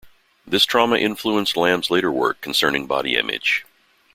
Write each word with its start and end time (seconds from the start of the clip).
This 0.47 0.65
trauma 0.65 0.95
influenced 0.97 1.55
Lamm's 1.55 1.91
later 1.91 2.11
work 2.11 2.41
concerning 2.41 2.87
body 2.87 3.15
image. 3.15 3.67